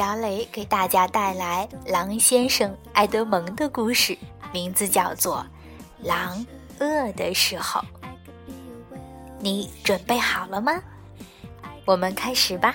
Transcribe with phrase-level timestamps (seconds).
[0.00, 4.16] 小磊给大家带来狼先生埃德蒙的故事，
[4.50, 5.44] 名字叫做
[6.08, 6.46] 《狼
[6.78, 7.82] 饿的时候》。
[9.40, 10.72] 你准备好了吗？
[11.84, 12.74] 我们开始吧。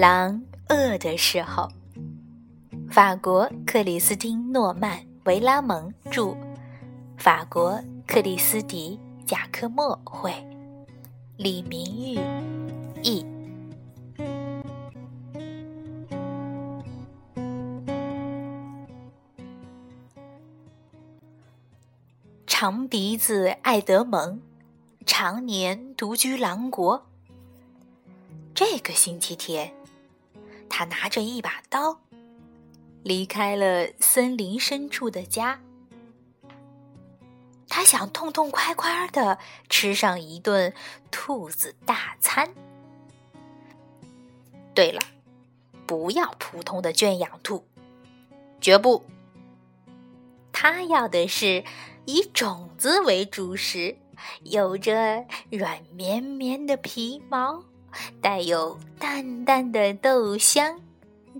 [0.00, 1.68] 狼饿的时候，
[2.88, 6.36] 法国克里斯汀·诺曼·维拉蒙著，
[7.16, 10.32] 法国克里斯迪·贾科莫绘，
[11.36, 12.20] 李明玉
[13.02, 13.26] 译。
[22.46, 24.40] 长鼻子爱德蒙，
[25.04, 27.04] 常年独居狼国。
[28.54, 29.72] 这个星期天，
[30.78, 31.98] 他拿着一把刀，
[33.02, 35.60] 离开了森林深处的家。
[37.68, 40.72] 他想痛痛快快的吃上一顿
[41.10, 42.54] 兔子大餐。
[44.72, 45.00] 对了，
[45.84, 47.66] 不要普通的圈养兔，
[48.60, 49.04] 绝不。
[50.52, 51.64] 他要的是
[52.04, 53.98] 以种子为主食，
[54.44, 57.64] 有着软绵绵的皮毛。
[58.20, 60.80] 带有淡淡的豆香，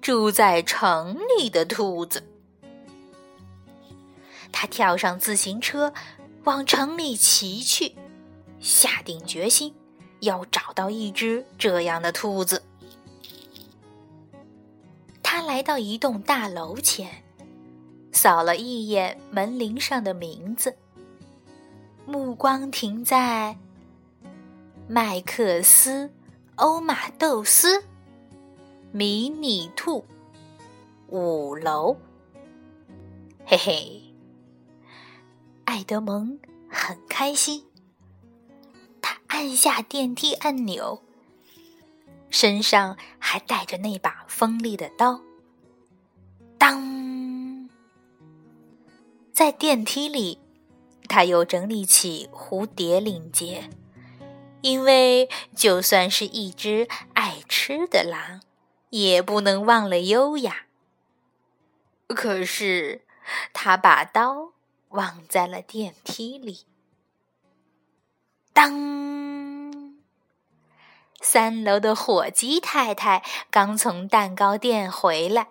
[0.00, 2.22] 住在城里的兔子。
[4.52, 5.92] 他跳上自行车，
[6.44, 7.96] 往城里骑去，
[8.60, 9.74] 下定决心
[10.20, 12.62] 要找到一只这样的兔子。
[15.22, 17.24] 他来到一栋大楼前，
[18.12, 20.76] 扫了一眼门铃上的名字，
[22.06, 23.56] 目光停在
[24.86, 26.12] 麦克斯。
[26.56, 27.84] 欧马豆斯，
[28.92, 30.04] 迷你兔，
[31.08, 31.96] 五楼。
[33.44, 34.02] 嘿嘿，
[35.64, 36.38] 爱德蒙
[36.70, 37.64] 很开心。
[39.02, 41.02] 他按下电梯按钮，
[42.30, 45.20] 身上还带着那把锋利的刀。
[46.56, 47.68] 当，
[49.32, 50.38] 在电梯里，
[51.08, 53.68] 他又整理起蝴蝶领结。
[54.64, 58.40] 因为就算是一只爱吃的狼，
[58.88, 60.64] 也不能忘了优雅。
[62.08, 63.02] 可是，
[63.52, 64.52] 他把刀
[64.88, 66.64] 忘在了电梯里。
[68.54, 70.00] 当，
[71.20, 75.48] 三楼的火鸡太太刚从蛋糕店回来。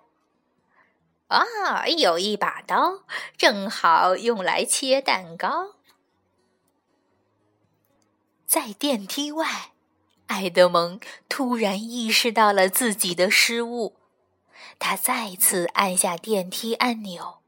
[1.28, 3.03] 啊，有一把刀，
[3.38, 5.75] 正好用来切蛋糕。
[8.53, 9.72] 在电梯外，
[10.28, 13.96] 爱德蒙突然意识到了自己的失误，
[14.78, 17.40] 他再次按下电梯按钮。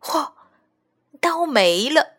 [0.00, 0.32] 嚯，
[1.20, 2.14] 刀没了！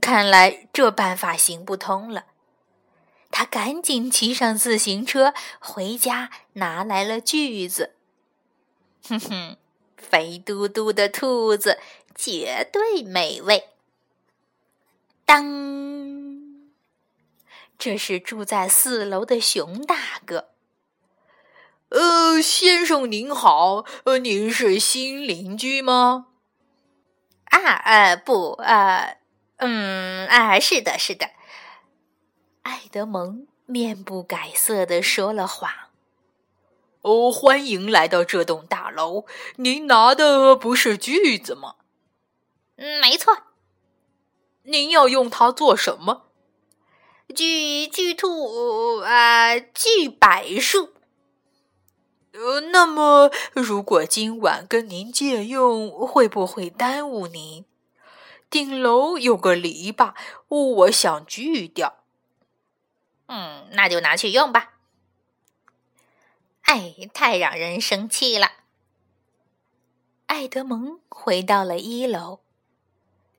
[0.00, 2.26] 看来这办法行不通了。
[3.32, 7.96] 他赶紧骑上自行车回家，拿来了锯子。
[9.08, 9.56] 哼哼，
[9.96, 11.80] 肥嘟嘟的兔子
[12.14, 13.70] 绝对美味。
[15.26, 15.44] 当，
[17.76, 20.50] 这是住在四楼的熊大哥。
[21.88, 26.28] 呃，先生您好，呃，您是新邻居吗？
[27.46, 29.18] 啊，呃，不，呃，
[29.56, 31.30] 嗯，啊，是的，是的。
[32.62, 35.68] 爱德蒙面不改色的说了谎。
[37.02, 39.26] 哦，欢迎来到这栋大楼。
[39.56, 41.74] 您拿的不是锯子吗？
[42.76, 43.38] 嗯，没错。
[44.68, 46.24] 您要用它做什么？
[47.34, 50.92] 锯锯兔啊，锯柏树。
[52.32, 57.64] 呃，那么如果今晚跟您借用，会不会耽误您？
[58.50, 60.14] 顶楼有个篱笆，
[60.48, 61.98] 我想锯掉。
[63.26, 64.74] 嗯，那就拿去用吧。
[66.62, 68.50] 哎，太让人生气了。
[70.26, 72.40] 爱德蒙回到了一楼，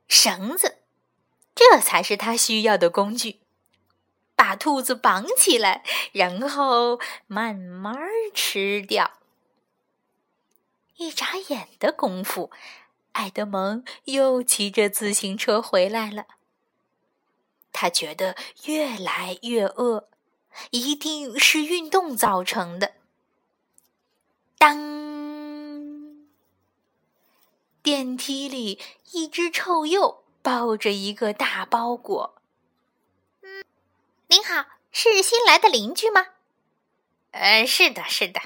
[0.08, 0.78] 绳子，
[1.58, 3.40] 这才是他需要的工具。
[4.36, 5.82] 把兔子绑起来，
[6.12, 7.98] 然后慢慢
[8.32, 9.18] 吃掉。
[10.98, 12.52] 一眨眼的功夫，
[13.10, 16.26] 爱德蒙又骑着自行车回来了。
[17.72, 20.08] 他觉得越来越饿，
[20.70, 22.92] 一定是运动造成的。
[24.56, 26.24] 当，
[27.82, 32.40] 电梯里，一只臭鼬抱着一个大包裹。
[33.42, 33.62] 嗯
[34.28, 36.28] 您好，是新来的邻居吗？
[37.32, 38.40] 呃，是的，是的。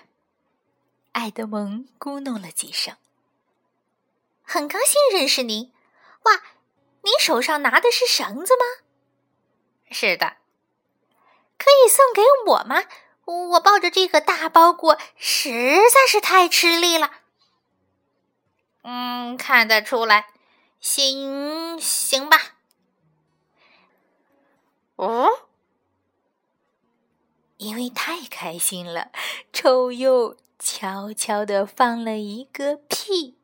[1.13, 2.97] 爱德蒙咕哝了几声。
[4.43, 5.73] 很高兴认识您。
[6.25, 6.43] 哇，
[7.03, 8.67] 您手上拿的是绳子吗？
[9.93, 10.39] 是的。
[11.57, 12.83] 可以送给我吗？
[13.27, 17.13] 我抱着这个大包裹实在是太吃力了。
[18.83, 20.32] 嗯，看得出来。
[20.83, 22.57] 行行吧。
[24.97, 25.47] 哦。
[27.57, 29.13] 因为太开心了，
[29.53, 33.37] 臭鼬悄悄的放了一个屁。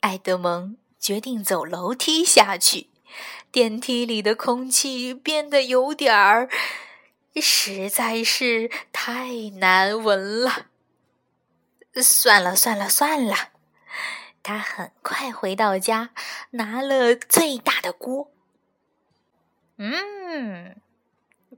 [0.00, 2.90] 爱德蒙决定走楼梯下去，
[3.50, 6.50] 电梯里的空气变得有点儿，
[7.36, 10.66] 实在是太难闻了。
[11.94, 13.52] 算了算了算了，
[14.42, 16.10] 他很快回到家，
[16.50, 18.30] 拿了最大的锅。
[19.76, 20.76] 嗯。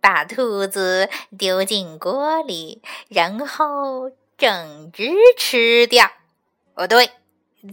[0.01, 1.09] 把兔子
[1.39, 6.11] 丢进锅里，然后整只吃掉。
[6.75, 7.13] 哦，对，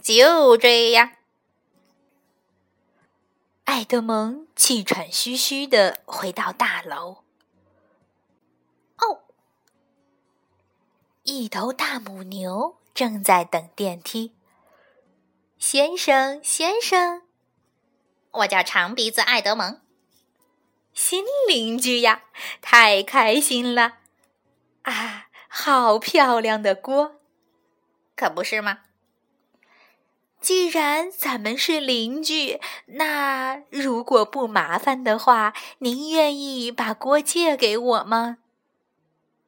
[0.03, 1.13] 就这样。
[3.63, 7.23] 爱德蒙气喘吁吁的回到大楼。
[8.97, 9.21] 哦，
[11.23, 14.33] 一头大母牛正在等电梯。
[15.59, 17.23] 先生，先生，
[18.31, 19.81] 我叫长鼻子爱德蒙。
[20.93, 22.23] 新邻居呀，
[22.61, 23.95] 太开心了！
[24.83, 27.19] 啊，好漂亮的锅，
[28.15, 28.79] 可不是吗？
[30.39, 38.37] 既然咱们是邻居，那如果不麻烦的话，您愿意把锅借给我吗？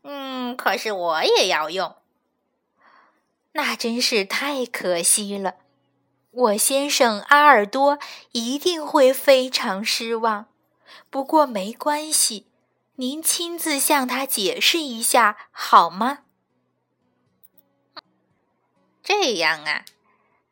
[0.04, 1.96] 嗯，可是我也要用，
[3.54, 5.56] 那真是太可惜了。
[6.32, 8.00] 我先生阿尔多
[8.32, 10.48] 一定会非常失望。
[11.10, 12.48] 不过没关系，
[12.96, 16.20] 您亲自向他解释一下好吗？
[19.04, 19.84] 这样啊，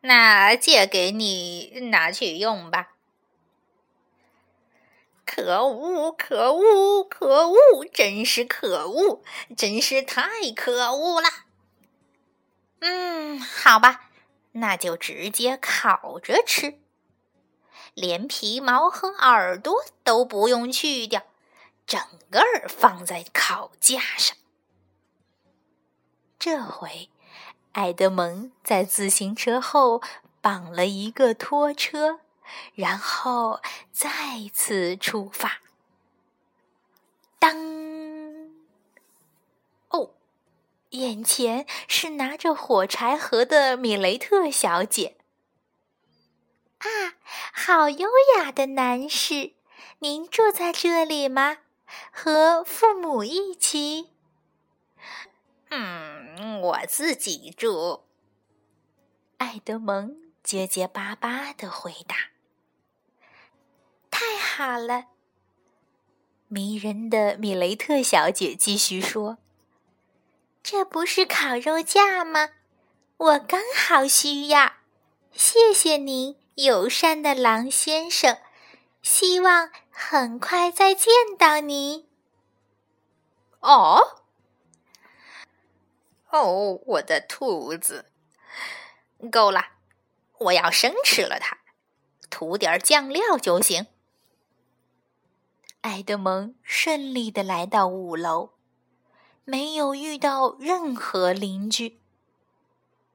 [0.02, 2.92] 那借给你拿去用吧。
[5.24, 6.10] 可恶！
[6.10, 7.04] 可恶！
[7.04, 7.84] 可恶！
[7.92, 9.22] 真是可恶！
[9.56, 11.28] 真是太可恶了。
[12.80, 14.09] 嗯，好吧，
[14.52, 16.78] 那就直接烤着吃。
[17.94, 21.22] 连皮毛和耳朵都不用去掉，
[21.86, 22.00] 整
[22.30, 24.36] 个儿放在烤架上。
[26.38, 27.10] 这回，
[27.72, 30.00] 爱德蒙在自行车后
[30.40, 32.20] 绑了一个拖车，
[32.74, 33.60] 然后
[33.92, 34.08] 再
[34.54, 35.60] 次出发。
[37.38, 37.56] 当，
[39.88, 40.10] 哦，
[40.90, 45.16] 眼前是拿着火柴盒的米雷特小姐。
[46.78, 47.14] 啊，
[47.52, 49.52] 好优雅的男士！
[50.00, 51.58] 您住在这里吗？
[52.10, 54.10] 和父母一起？
[55.68, 58.04] 嗯，我自己住。
[59.36, 62.16] 爱德蒙结结巴巴的回答。
[64.10, 65.06] 太好了！
[66.48, 69.38] 迷人的米雷特小姐继续说
[70.62, 72.50] ：“这不是烤肉架吗？
[73.16, 74.74] 我刚好需要。
[75.32, 78.36] 谢谢您。”友善的狼先生，
[79.00, 82.06] 希望很快再见到您。
[83.60, 84.20] 哦，
[86.28, 88.10] 哦，我的兔子，
[89.30, 89.68] 够了！
[90.36, 91.56] 我要生吃了它，
[92.28, 93.86] 涂点酱料就行。
[95.82, 98.50] 埃德蒙顺利的来到五楼，
[99.50, 101.98] 没有遇到任何邻居。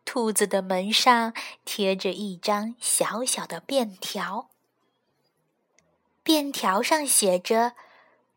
[0.04, 4.50] 兔子的门上贴着一张小小的便条，
[6.22, 7.74] 便条上写着：“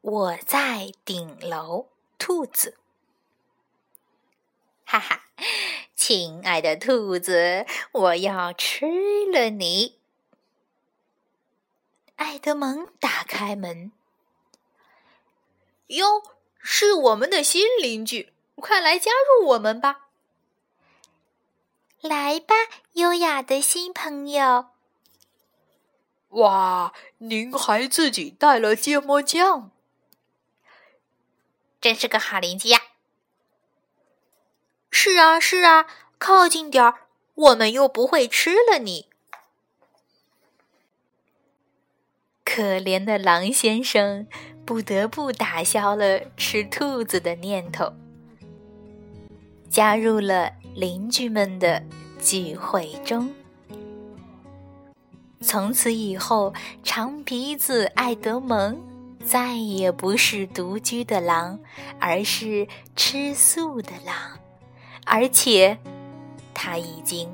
[0.01, 2.77] 我在顶楼。”兔子，
[4.87, 5.25] 哈哈，
[5.97, 8.87] 亲爱的兔子，我要吃
[9.33, 9.99] 了你！
[12.15, 13.93] 爱德蒙打开门，
[15.89, 16.23] 哟，
[16.59, 20.09] 是我们的新邻居，快来加入我们吧！
[22.01, 22.55] 来吧，
[22.93, 24.67] 优雅的新朋友。
[26.31, 29.71] 哇，您还自己带了芥末酱，
[31.81, 32.81] 真是个好邻居呀！
[34.91, 35.87] 是啊，是啊，
[36.19, 39.08] 靠近点儿，我们又不会吃了你。
[42.51, 44.27] 可怜的狼先生
[44.65, 47.93] 不得不打消了吃兔子的念头，
[49.69, 51.83] 加入了邻居们的
[52.19, 53.31] 聚会中。
[55.43, 58.81] 从此以后，长鼻子爱德蒙
[59.23, 61.61] 再也不是独居的狼，
[62.01, 64.17] 而是吃素的狼，
[65.05, 65.77] 而且
[66.55, 67.29] 他已经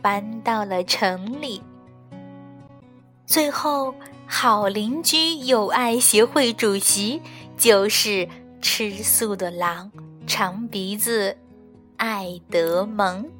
[0.00, 1.60] 搬到了城里。
[3.26, 3.92] 最后，
[4.32, 7.20] 好邻居友爱协会主席
[7.58, 8.28] 就是
[8.62, 9.90] 吃素的狼
[10.24, 11.36] 长鼻子
[11.96, 13.39] 爱德蒙。